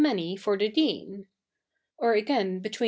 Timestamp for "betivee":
2.63-2.79